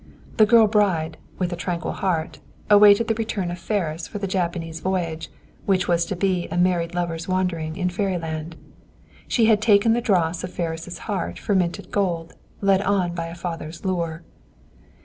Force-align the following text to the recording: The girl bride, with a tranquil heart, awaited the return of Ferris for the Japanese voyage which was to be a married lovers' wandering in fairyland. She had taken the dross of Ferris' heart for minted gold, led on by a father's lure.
The 0.37 0.47
girl 0.47 0.65
bride, 0.65 1.17
with 1.37 1.53
a 1.53 1.55
tranquil 1.55 1.91
heart, 1.91 2.39
awaited 2.71 3.07
the 3.07 3.13
return 3.13 3.51
of 3.51 3.59
Ferris 3.59 4.07
for 4.07 4.17
the 4.17 4.25
Japanese 4.25 4.79
voyage 4.79 5.29
which 5.67 5.87
was 5.87 6.07
to 6.07 6.15
be 6.15 6.47
a 6.47 6.57
married 6.57 6.95
lovers' 6.95 7.27
wandering 7.27 7.75
in 7.77 7.87
fairyland. 7.91 8.55
She 9.27 9.45
had 9.45 9.61
taken 9.61 9.93
the 9.93 10.01
dross 10.01 10.43
of 10.43 10.51
Ferris' 10.51 10.97
heart 11.05 11.37
for 11.37 11.53
minted 11.53 11.91
gold, 11.91 12.33
led 12.61 12.81
on 12.81 13.13
by 13.13 13.27
a 13.27 13.35
father's 13.35 13.85
lure. 13.85 14.23